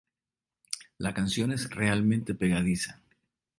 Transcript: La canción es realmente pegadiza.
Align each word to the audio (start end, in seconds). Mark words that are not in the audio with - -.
La 0.97 1.13
canción 1.13 1.51
es 1.51 1.69
realmente 1.69 2.33
pegadiza. 2.33 2.99